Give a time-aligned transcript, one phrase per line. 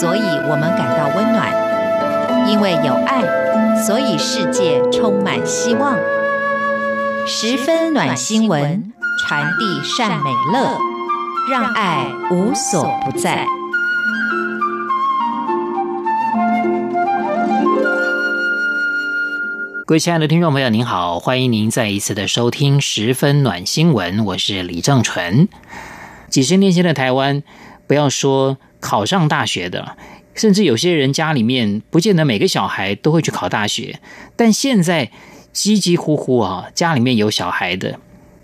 [0.00, 1.48] 所以我们感到温暖；
[2.48, 3.22] 因为有爱，
[3.86, 5.96] 所以世界充满希望。
[7.28, 10.78] 十分暖新闻，传递善美乐，
[11.48, 13.46] 让爱无所不在。
[19.86, 25.48] 各位亲爱的听众朋友，您好，欢迎您再一次的收听《十分暖新闻》，我是李正纯。
[26.28, 27.44] 几十年前的台湾，
[27.86, 29.96] 不要说考上大学的，
[30.34, 33.98] 甚至有些人家里面不见得每个小孩都会去考大学。
[34.36, 35.10] 但现在，
[35.54, 37.98] 几几乎乎啊，家里面有小孩的，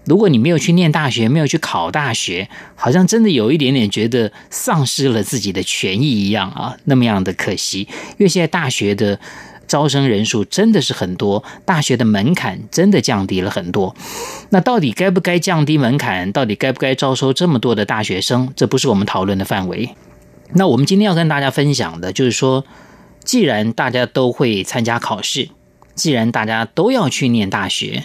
[0.07, 7.87] 如果你没有去念大学，没有去考大学，好像真的有一点点觉得丧失了自己的权益一样啊，那么样的可惜。
[8.13, 9.21] 因为现在大学的。
[9.71, 13.95] 招生人数真的是很多，大学的门槛真的降低了很多。
[14.49, 16.33] 那到底该不该降低门槛？
[16.33, 18.53] 到底该不该招收这么多的大学生？
[18.57, 19.95] 这不是我们讨论的范围。
[20.55, 22.65] 那我们今天要跟大家分享的就是说，
[23.25, 25.51] 既然大家都会参加考试，
[25.95, 28.05] 既然大家都要去念大学，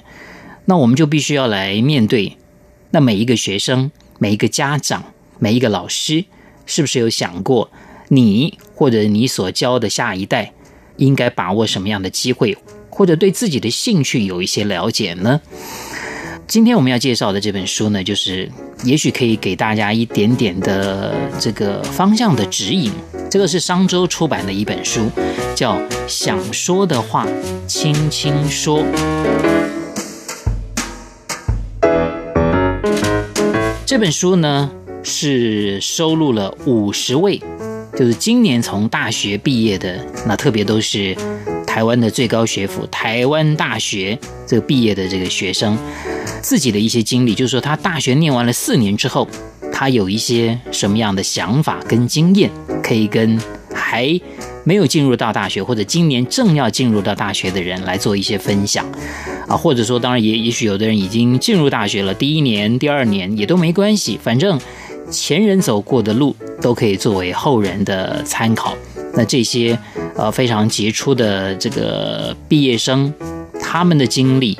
[0.66, 2.38] 那我们就必须要来面对，
[2.92, 5.04] 那每一个学生、每一个家长、
[5.40, 6.26] 每一个老师，
[6.66, 7.70] 是不是有想过
[8.10, 10.54] 你或者你所教的下一代？
[10.98, 12.58] 应该把握什么样的机会，
[12.90, 15.42] 或者对自己的兴趣有一些了解呢？
[16.48, 18.50] 今天我们要介绍的这本书呢，就是
[18.84, 22.92] 也许可以给大家一点点的这个方向的指引。
[23.32, 25.10] 这个是商周出版的一本书，
[25.56, 25.76] 叫
[26.08, 27.28] 《想说的话，
[27.66, 28.84] 轻轻说》。
[33.86, 34.72] 这本书呢，
[35.04, 37.42] 是收录了五十位。
[37.98, 41.16] 就是今年从大学毕业的，那特别都是
[41.76, 45.78] 台湾的最高学府台湾大学这个毕业的这个学生，
[46.42, 49.28] 自己的一些经历，就是说他大学念完了四年之后，
[49.74, 52.50] 他有一些什么样的想法跟经验，
[52.82, 53.38] 可以跟
[53.74, 54.18] 还
[54.64, 58.86] 没有进入到大学或者今年正要进入到大学的人来做一些分享
[59.46, 64.58] 啊，或者说当然也也许有的人已经进入大学了，第一年、第二年也都没关系，反正。
[65.12, 68.76] 前人走过的路都可以作为后人的参考。
[69.14, 69.78] 那这些
[70.16, 73.14] 呃非常杰出的这个毕业生，
[73.62, 74.58] 他们的经历，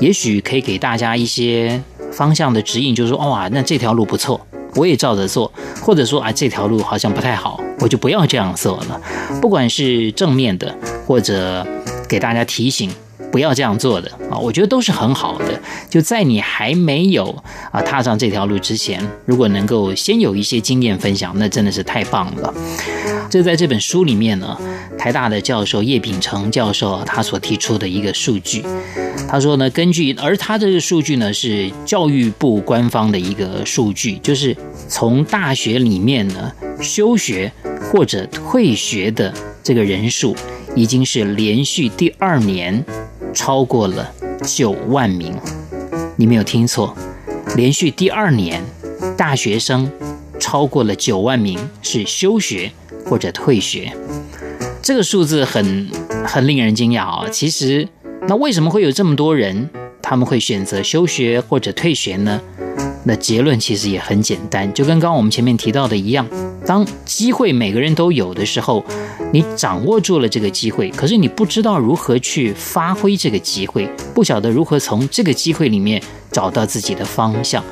[0.00, 1.82] 也许可以给大家一些
[2.12, 4.40] 方向的指引，就是说，哇，那这条路不错，
[4.74, 5.50] 我也照着做；
[5.80, 9.00] 或者说啊，这条路好像不太好，我就不要这样做了。
[9.40, 10.74] 不管是正面的，
[11.06, 11.66] 或者
[12.08, 12.90] 给大家提醒。
[13.34, 14.38] 不要这样做的啊！
[14.38, 15.60] 我觉得都是很好的。
[15.90, 17.34] 就在你还没有
[17.72, 22.54] 啊踏上这条路之前，如果能够先有一些经验分享，那真的是太棒了。
[23.28, 24.56] 这在这本书里面呢，
[24.96, 28.64] 台大的教授叶秉成教授他所提出的一个数据，
[29.26, 34.56] 他说呢，根据而他这个数据呢是教育部官方的一个数据，就是
[34.86, 37.50] 从大学里面呢休学
[37.90, 40.36] 或者退学的这个人数，
[40.76, 42.84] 已经是连续第二年。
[43.34, 44.10] 超过了
[44.46, 45.34] 九万名，
[46.16, 46.96] 你没有听错，
[47.56, 48.62] 连续第二年，
[49.16, 49.90] 大学生
[50.38, 52.72] 超过了九万名是休学
[53.04, 53.92] 或者退学，
[54.80, 55.88] 这个数字很
[56.24, 57.28] 很令人惊讶啊！
[57.30, 57.88] 其实，
[58.28, 59.68] 那为什么会有这么多人
[60.00, 62.40] 他们会选择休学或者退学呢？
[63.06, 66.26] 那结论其实也很简单，就跟刚刚我们前面提到的一样，
[66.66, 68.84] 当机会每个人都有的时候，
[69.32, 77.62] 你掌握住了这个机会，可是你不知道如何去发挥这个机会，不晓得如何从这个机会里面找到自己的方向。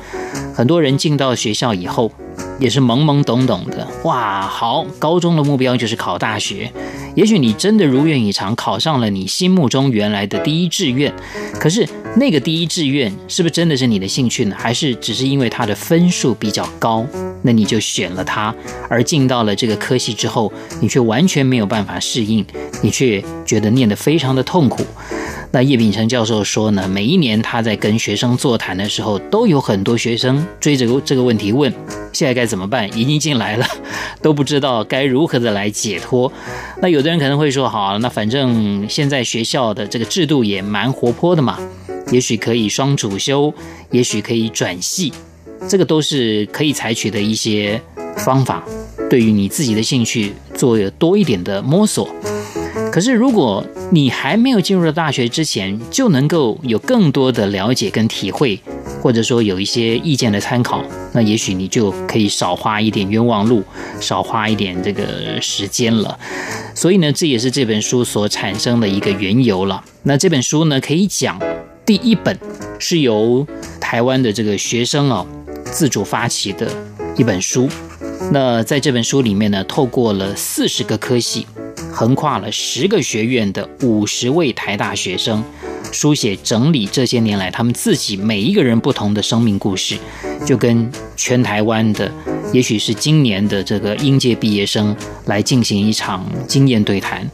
[0.53, 2.11] 很多人进到学校以后，
[2.59, 3.87] 也是懵懵懂懂的。
[4.03, 6.71] 哇，好，高中的目标就是考大学。
[7.15, 11.13] 也许你真的如愿以偿，考上了你心目中原来的第一志愿。
[11.59, 14.55] 可是那个第一志愿是不是真的是你的兴趣呢？
[14.57, 17.05] 还是只是因为它的分数比较高，
[17.41, 18.53] 那你就选了它，
[18.87, 22.45] 而进到了这个科系之后，你却完全没有办法适应，
[22.83, 24.85] 你却觉得念得非常的痛苦。
[25.51, 31.71] 那叶秉成教授说呢，每一年他在跟学生座谈的时候，都有很多学生追着这个问题问：
[32.11, 32.87] 现在该怎么办？
[32.97, 33.65] 已经进来了，
[34.21, 36.31] 都不知道该如何的来解脱。
[36.81, 41.59] 那有的人可能会说：好，那反正现在学校的这个制度也蛮活泼的嘛，
[42.11, 43.53] 也许可以双主修，
[43.91, 45.11] 也许可以转系，
[45.67, 47.81] 这个都是可以采取的一些
[48.17, 48.63] 方法，
[49.09, 52.09] 对于你自己的兴趣做多一点的摸索。
[52.91, 58.59] 可是，如果你还没有进入到大学之前，就能够有更多的了解跟体会，
[59.01, 60.83] 或者说有一些意见的参考，
[61.13, 63.63] 那也许你就可以少花一点冤枉路，
[63.99, 66.19] 少花一点这个时间了。
[66.75, 69.83] 所以呢，这也是这本书所产生的一个缘由了。
[70.03, 71.39] 那这本书呢，可以讲
[71.85, 72.37] 第一本
[72.79, 73.45] 是由
[73.79, 75.25] 台湾的这个学生啊
[75.65, 76.71] 自主发起的
[77.17, 77.67] 一本书。
[78.31, 81.45] 那在这本书里面呢，透过了四十个科系，
[81.91, 85.43] 横跨了十个学院的五十位台大学生，
[85.91, 89.97] 书写整理这些年来他们自己每一个人不同的生命故事，
[90.45, 92.09] 就跟全台湾的，
[92.53, 94.95] 也许是今年的这个应届毕业生
[95.25, 97.29] 来进行一场经验对谈。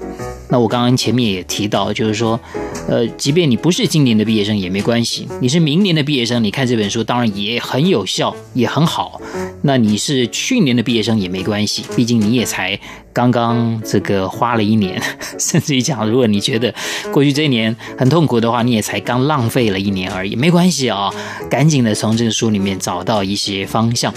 [0.49, 2.39] 那我刚刚前面也提到，就是说，
[2.87, 9.21] 呃，即便你不是今年的毕业生也没关系，你是明年的毕业生，你看这本书当然也很有效，也很好。
[9.61, 12.79] 那你是去年的毕业生也没关系，毕竟你也才
[13.11, 14.99] 刚刚这个花了一年，
[15.37, 16.73] 甚至于讲，如果你觉得
[17.11, 21.13] 过去这一年很痛苦的话，你也才刚浪费了一年而已，没关系啊，
[21.49, 24.13] 赶紧的从这个书里面找到一些方向。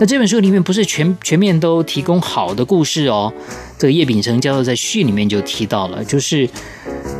[0.00, 3.32] 那这本书里面不是全全面都提供好的故事哦。
[3.78, 6.48] 这个叶秉成教授在序里面就提到了，就是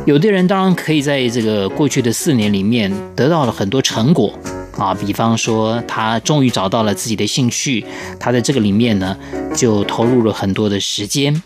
[0.05, 4.33] 有的人当然可以在这个过去的四年里面得到了很多成果
[4.77, 7.85] 啊，比方说他终于找到了自己的兴趣，
[8.19, 9.15] 他在这个里面呢
[9.55, 11.41] 就投入了很多的时间。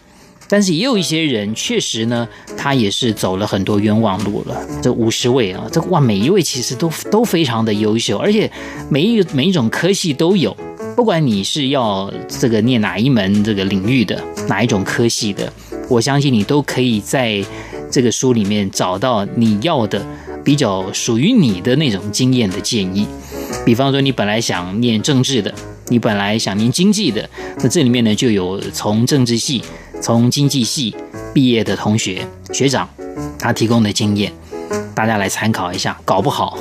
[0.48, 4.58] 但是也有一些人确实呢，他也是走了很多冤枉路了。
[4.82, 8.52] 这五十位啊，这哇，每一位其实都都非常的优秀，而且
[8.90, 10.56] 每一每一种科系都有。
[11.02, 15.52] 不管你是要这个念哪一门这个领域的哪一种科系的，
[15.90, 17.44] 我相信你都可以在
[17.90, 20.06] 这个书里面找到你要的
[20.44, 23.08] 比较属于你的那种经验的建议。
[23.66, 25.52] 比方说，你本来想念政治的，
[25.88, 27.28] 你本来想念经济的，
[27.58, 29.64] 那这里面呢就有从政治系、
[30.00, 30.96] 从经济系
[31.34, 32.88] 毕业的同学学长
[33.40, 34.32] 他提供的经验，
[34.94, 36.00] 大家来参考一下。
[36.06, 36.60] 搞不好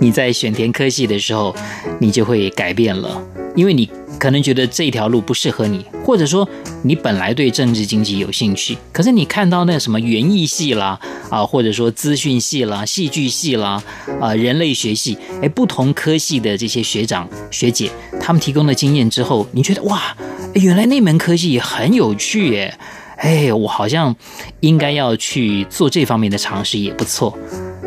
[0.00, 1.54] 你在选填科系的时候，
[2.00, 3.22] 你就会改变了。
[3.56, 3.90] 因为你
[4.20, 6.48] 可能觉得这条路不适合你，或者说
[6.82, 13.82] 你本来对政治经济有兴趣，可是你看到那什么园艺系啦，啊，或者说资讯系啦、戏剧系啦，
[14.20, 17.90] 啊，人类学系，哎，不同科系的这些学长学姐，
[18.20, 20.16] 他们提供的经验之后，你觉得哇，
[20.52, 22.78] 原来那门科系很有趣耶，
[23.16, 24.14] 哎，我好像
[24.60, 27.36] 应该要去做这方面的尝试也不错，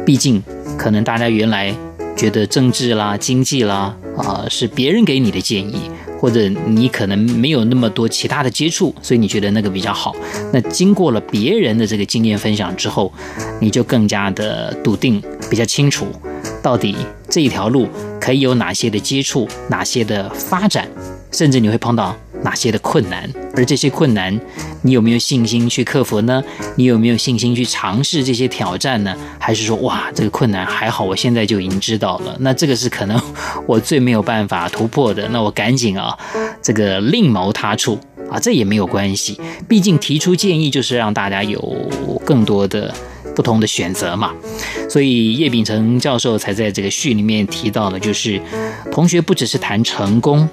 [0.05, 0.43] 毕竟
[0.77, 1.73] 可能大家原来。
[2.15, 10.15] 觉得政治啦、经济啦，啊、是别人给你的建议，或者你可能没有那么多其他的接触，所以你觉得那个比较好。
[10.53, 13.11] 那经过了别人的这个经验分享之后，
[13.59, 16.07] 你就更加的笃定，比较清楚，
[16.61, 16.95] 到底
[17.29, 17.87] 这一条路
[18.19, 20.87] 可以有哪些的接触，哪些的发展，
[21.31, 22.15] 甚至你会碰到。
[22.43, 24.39] 哪些的困难，而这些困难，
[24.81, 26.41] 你有没有信心去克服呢？
[26.75, 29.15] 你有没有信心去尝试这些挑战呢？
[29.37, 32.35] 还是说，哇，这个困难还好，我现在就已经知道了。
[32.39, 33.21] 那这个是可能
[33.65, 35.27] 我最没有办法突破的。
[35.29, 36.17] 那我赶紧啊，
[36.61, 37.99] 这个另谋他处
[38.29, 39.39] 啊，这也没有关系。
[39.67, 41.59] 毕竟提出建议就是让大家有
[42.25, 42.93] 更多的
[43.35, 44.31] 不同的选择嘛。
[44.89, 48.41] 所以叶秉成教授才在这个序里面提到的，就是
[48.91, 50.47] 同学不只是谈成功，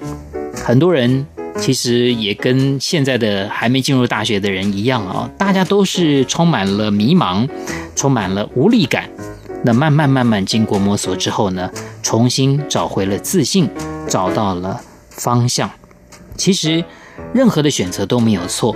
[0.53, 1.25] 很多人。
[1.61, 7.47] 其实也跟现在的还没进入大学的人一样啊，大家都是充满了迷茫，
[7.95, 9.09] 充满了无力感。
[9.63, 11.69] 那慢慢慢慢经过摸索之后呢，
[12.01, 13.69] 重新找回了自信，
[14.07, 14.79] 找到了
[15.09, 15.69] 方向。
[16.37, 16.83] 其实
[17.33, 18.75] 任何的选择都没有错，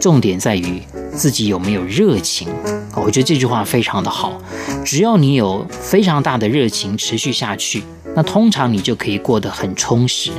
[0.00, 0.82] 重点在于
[1.14, 2.48] 自己有没有热情。
[2.94, 4.40] 我觉得这句话非常的好，
[4.84, 7.82] 只要你有非常大的热情持续下去，
[8.16, 10.30] 那通常你就可以过得很充实。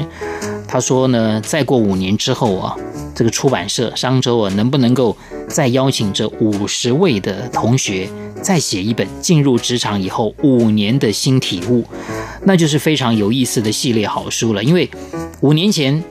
[0.74, 2.76] 他说呢，再过五年之后啊，
[3.14, 5.16] 这个出版社商周啊，能不能够
[5.48, 8.10] 再邀请这五十位的同学
[8.42, 11.86] 再写一本进入职场以后五年的新体悟，
[12.46, 14.64] 那就是非常有意思的系列好书了。
[14.64, 14.90] 因为
[15.42, 16.04] 五年前，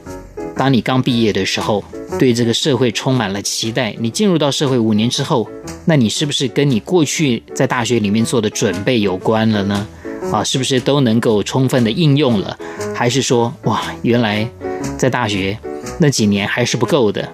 [0.57, 1.83] 当你刚毕业的时候，
[2.17, 5.49] 对这个社会充满了期待，你进入到社会五年之后，
[5.87, 9.85] 那你是不是跟你过去在大学里面做的准备有关了呢？
[10.31, 12.57] 啊，是不是都能够充分的应用了？
[12.95, 14.49] 还是说，哇，原来
[14.97, 15.59] 在大学
[15.99, 17.29] 那几年还是不够的，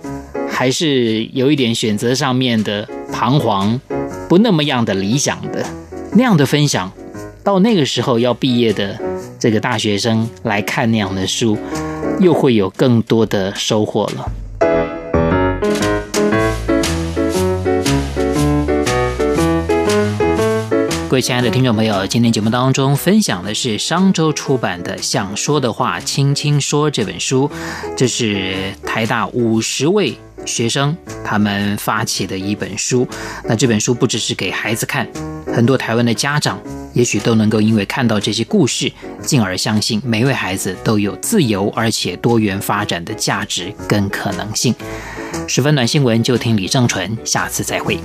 [0.50, 3.78] 还是有一点选择上面的彷徨，
[4.28, 5.64] 不那么样的理想的
[6.12, 6.90] 那样的分享，
[7.44, 8.98] 到那个时候要毕业的
[9.38, 11.56] 这个大学生来看那样的书，
[12.20, 14.30] 又会有更多的收获了。
[21.08, 27.50] 各位亲爱的听众朋友，今天节目当中分享的是商周出版的《想说的话轻轻说》这本书，
[27.96, 33.08] 这是台大五十位学生他们发起的一本书。
[33.44, 35.08] 那这本书不只是给孩子看，
[35.46, 36.60] 很多台湾的家长
[36.92, 44.74] 也许都能够因为看到这些故事，进而相信每位孩子都有自由而且多元发展的价值跟可能性。
[45.46, 47.98] 十分暖新闻就听李正淳，下次再会。